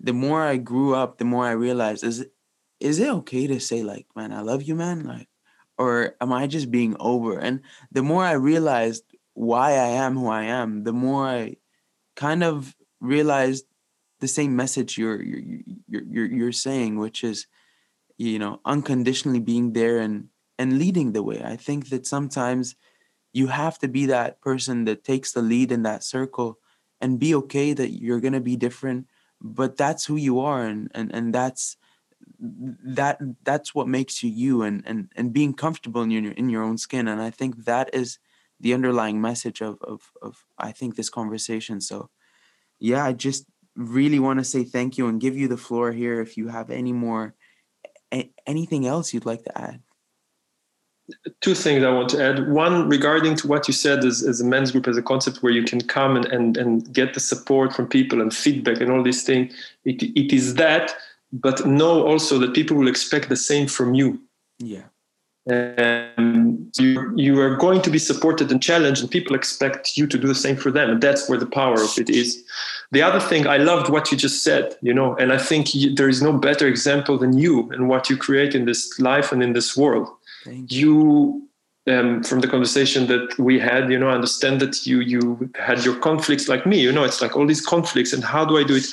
[0.00, 2.26] the more I grew up, the more I realized is
[2.80, 5.04] is it okay to say like, man, I love you, man?
[5.04, 5.28] Like,
[5.78, 7.38] or am I just being over?
[7.38, 11.56] And the more I realized why I am who I am, the more I
[12.16, 13.64] kind of realized
[14.20, 17.46] the same message you're you're you're you're, you're saying, which is,
[18.18, 20.28] you know, unconditionally being there and
[20.58, 21.42] and leading the way.
[21.44, 22.76] I think that sometimes
[23.32, 26.58] you have to be that person that takes the lead in that circle
[27.00, 29.06] and be okay that you're gonna be different
[29.40, 31.76] but that's who you are and and, and that's
[32.38, 36.62] that that's what makes you you and and and being comfortable in your in your
[36.62, 38.18] own skin and i think that is
[38.60, 41.80] the underlying message of of of I think this conversation.
[41.80, 42.10] So
[42.78, 43.46] yeah, I just
[43.76, 46.70] really want to say thank you and give you the floor here if you have
[46.70, 47.34] any more
[48.46, 49.80] anything else you'd like to add
[51.40, 52.50] two things I want to add.
[52.50, 55.52] One, regarding to what you said as, as a men's group, as a concept where
[55.52, 59.02] you can come and, and, and get the support from people and feedback and all
[59.02, 59.52] these things.
[59.84, 60.94] It, it is that,
[61.32, 64.20] but know also that people will expect the same from you.
[64.58, 64.82] Yeah.
[65.46, 70.16] And you, you are going to be supported and challenged, and people expect you to
[70.16, 70.88] do the same for them.
[70.88, 72.42] And that's where the power of it is.
[72.92, 75.94] The other thing, I loved what you just said, you know, and I think you,
[75.94, 79.42] there is no better example than you and what you create in this life and
[79.42, 80.08] in this world
[80.46, 81.48] you
[81.86, 85.84] um, from the conversation that we had, you know, I understand that you you had
[85.84, 86.80] your conflicts like me.
[86.80, 88.86] You know, it's like all these conflicts, and how do I do it?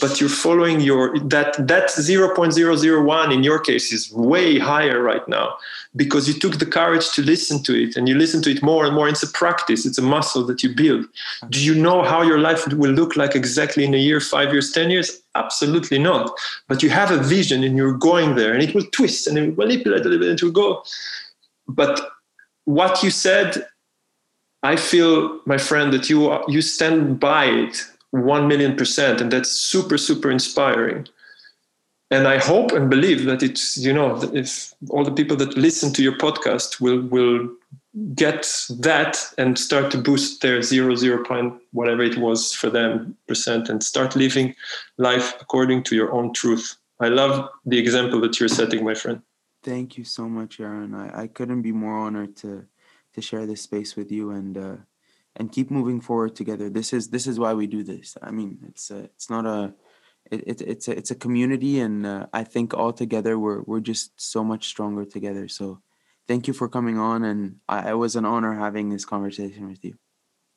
[0.00, 4.12] But you're following your that that zero point zero zero one in your case is
[4.12, 5.56] way higher right now
[5.96, 8.84] because you took the courage to listen to it, and you listen to it more
[8.84, 9.08] and more.
[9.08, 9.86] It's a practice.
[9.86, 11.06] It's a muscle that you build.
[11.48, 14.70] Do you know how your life will look like exactly in a year, five years,
[14.70, 15.22] ten years?
[15.34, 16.30] Absolutely not.
[16.68, 19.48] But you have a vision, and you're going there, and it will twist and it
[19.48, 20.82] will manipulate a little bit, and it will go.
[21.66, 22.13] But
[22.64, 23.66] what you said,
[24.62, 29.50] I feel, my friend, that you you stand by it one million percent, and that's
[29.50, 31.06] super super inspiring.
[32.10, 35.92] And I hope and believe that it's you know if all the people that listen
[35.94, 37.48] to your podcast will will
[38.14, 43.16] get that and start to boost their zero zero point whatever it was for them
[43.28, 44.54] percent and start living
[44.98, 46.76] life according to your own truth.
[47.00, 49.20] I love the example that you're setting, my friend.
[49.64, 50.94] Thank you so much, Yaron.
[50.94, 52.66] I, I couldn't be more honored to
[53.14, 54.76] to share this space with you and uh,
[55.36, 56.68] and keep moving forward together.
[56.68, 58.16] This is this is why we do this.
[58.22, 59.74] I mean, it's a, it's not a
[60.30, 63.80] it, it it's a, it's a community, and uh, I think all together we're we're
[63.80, 65.48] just so much stronger together.
[65.48, 65.80] So,
[66.28, 69.82] thank you for coming on, and I, it was an honor having this conversation with
[69.82, 69.96] you.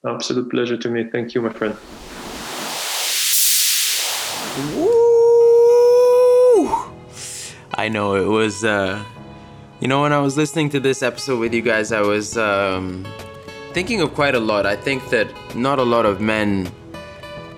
[0.06, 1.06] Absolute pleasure to me.
[1.10, 1.78] Thank you, my friend.
[7.78, 9.04] I know it was, uh,
[9.80, 13.06] you know, when I was listening to this episode with you guys, I was um,
[13.72, 14.66] thinking of quite a lot.
[14.66, 16.72] I think that not a lot of men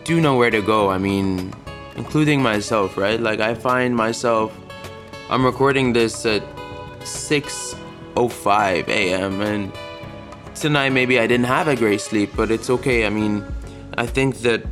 [0.03, 0.89] do know where to go.
[0.89, 1.53] I mean,
[1.95, 3.17] including myself, right?
[3.17, 4.51] Like, I find myself,
[5.29, 6.43] I'm recording this at
[6.99, 9.39] 6.05 a.m.
[9.39, 9.71] and
[10.53, 13.05] tonight maybe I didn't have a great sleep, but it's okay.
[13.05, 13.45] I mean,
[13.97, 14.65] I think that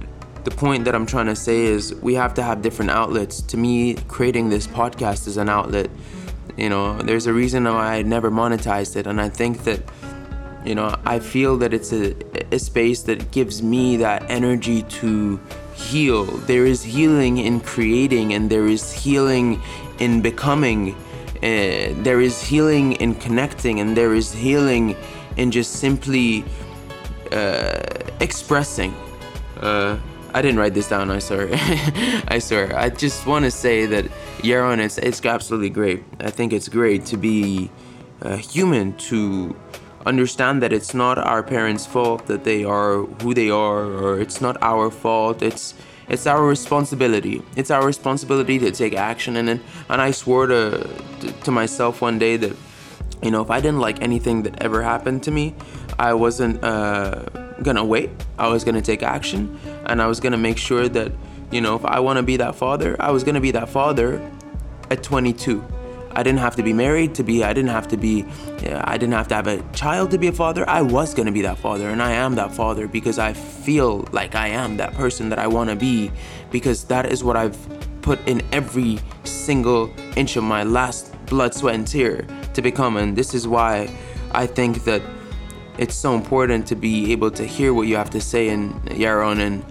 [0.47, 3.41] the point that I'm trying to say is we have to have different outlets.
[3.41, 5.89] To me, creating this podcast is an outlet.
[6.55, 9.81] You know, there's a reason why I never monetized it, and I think that,
[10.63, 12.15] you know, I feel that it's a,
[12.55, 15.37] a space that gives me that energy to
[15.75, 16.23] heal.
[16.23, 19.61] There is healing in creating, and there is healing
[19.99, 20.95] in becoming.
[21.43, 24.95] Uh, there is healing in connecting, and there is healing
[25.35, 26.45] in just simply
[27.33, 27.83] uh,
[28.21, 28.95] expressing.
[29.59, 29.97] Uh,
[30.37, 31.09] I didn't write this down.
[31.09, 31.49] I swear.
[32.27, 32.77] I swear.
[32.77, 34.05] I just want to say that
[34.43, 36.03] Yaron, it's it's absolutely great.
[36.19, 37.71] I think it's great to be
[38.21, 39.55] uh, human to
[40.05, 44.39] understand that it's not our parents' fault that they are who they are, or it's
[44.39, 45.41] not our fault.
[45.41, 45.73] It's
[46.07, 47.41] it's our responsibility.
[47.55, 49.37] It's our responsibility to take action.
[49.37, 49.59] And then,
[49.89, 50.87] and I swore to,
[51.21, 52.55] to to myself one day that
[53.23, 55.55] you know if I didn't like anything that ever happened to me,
[55.97, 56.63] I wasn't.
[56.63, 57.25] Uh,
[57.63, 58.09] gonna wait.
[58.37, 61.11] I was gonna take action and I was gonna make sure that,
[61.51, 64.21] you know, if I wanna be that father, I was gonna be that father
[64.91, 65.63] at 22.
[66.11, 68.25] I didn't have to be married to be, I didn't have to be,
[68.63, 70.67] I didn't have to have a child to be a father.
[70.67, 74.35] I was gonna be that father and I am that father because I feel like
[74.35, 76.11] I am that person that I wanna be
[76.51, 77.57] because that is what I've
[78.01, 82.97] put in every single inch of my last blood, sweat, and tear to become.
[82.97, 83.89] And this is why
[84.31, 85.01] I think that
[85.77, 89.39] it's so important to be able to hear what you have to say in Yaron
[89.39, 89.65] and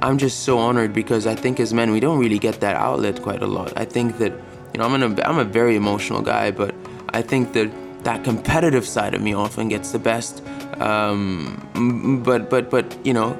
[0.00, 3.22] I'm just so honored because I think as men we don't really get that outlet
[3.22, 3.72] quite a lot.
[3.76, 4.32] I think that
[4.72, 6.74] you know I'm an, I'm a very emotional guy, but
[7.10, 7.70] I think that
[8.04, 10.42] that competitive side of me often gets the best.
[10.80, 13.36] Um, but but but you know,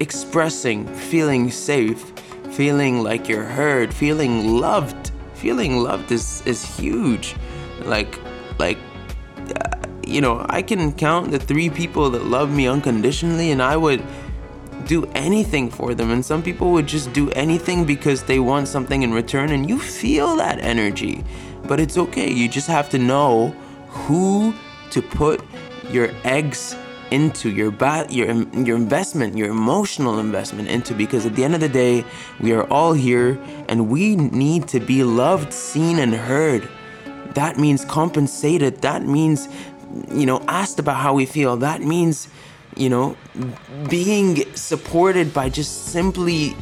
[0.00, 2.02] expressing, feeling safe,
[2.50, 7.36] feeling like you're heard, feeling loved, feeling loved is is huge.
[7.84, 8.18] Like
[8.58, 8.78] like
[10.08, 14.02] you know, I can count the three people that love me unconditionally, and I would
[14.86, 16.10] do anything for them.
[16.10, 19.78] And some people would just do anything because they want something in return, and you
[19.78, 21.24] feel that energy.
[21.64, 23.48] But it's okay, you just have to know
[23.88, 24.54] who
[24.90, 25.42] to put
[25.90, 26.74] your eggs
[27.10, 31.60] into your ba- your your investment, your emotional investment into because at the end of
[31.60, 32.04] the day,
[32.40, 33.38] we are all here
[33.68, 36.68] and we need to be loved, seen and heard.
[37.34, 38.80] That means compensated.
[38.82, 39.48] That means
[40.10, 42.28] you know, asked about how we feel, that means,
[42.76, 43.16] you know,
[43.88, 46.56] being supported by just simply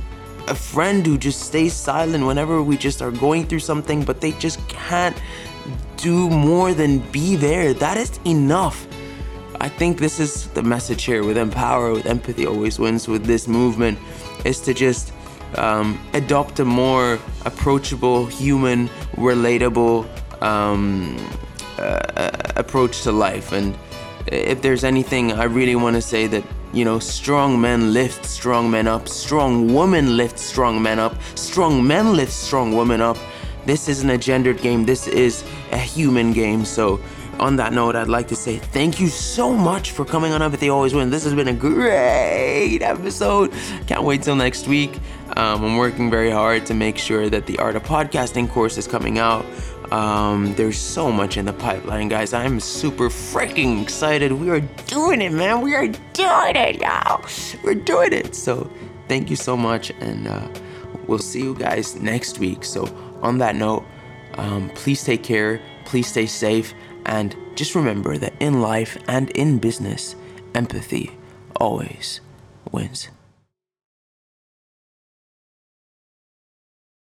[0.49, 4.33] a friend who just stays silent whenever we just are going through something, but they
[4.33, 5.21] just can't
[5.97, 7.75] do more than be there.
[7.75, 8.87] That is enough.
[9.61, 13.49] I think this is the message here with EMPWR, with Empathy Always Wins, with this
[13.49, 13.99] movement,
[14.45, 15.13] is to just
[15.57, 20.07] um, adopt a more approachable, human, relatable
[20.43, 21.17] um,
[21.79, 23.53] uh, approach to life.
[23.53, 23.77] And
[24.27, 28.71] if there's anything I really want to say that you know, strong men lift strong
[28.71, 33.17] men up, strong women lift strong men up, strong men lift strong women up.
[33.65, 35.43] This isn't a gendered game, this is
[35.73, 36.65] a human game.
[36.65, 37.01] So,
[37.39, 40.69] on that note, I'd like to say thank you so much for coming on Empathy
[40.69, 41.11] Always Win.
[41.11, 43.53] This has been a great episode.
[43.87, 44.99] Can't wait till next week.
[45.37, 48.87] Um, I'm working very hard to make sure that the Art of Podcasting course is
[48.87, 49.45] coming out.
[49.93, 52.33] Um, there's so much in the pipeline, guys.
[52.33, 54.33] I'm super freaking excited.
[54.33, 55.61] We are doing it, man.
[55.61, 57.25] We are doing it, y'all.
[57.63, 58.35] We're doing it.
[58.35, 58.71] So,
[59.09, 60.49] thank you so much, and uh,
[61.07, 62.65] we'll see you guys next week.
[62.65, 62.85] So,
[63.23, 63.85] on that note,
[64.35, 66.75] um, please take care, please stay safe,
[67.07, 70.17] and just remember that in life and in business,
[70.55, 71.13] empathy
[71.61, 72.21] always
[72.73, 73.09] wins.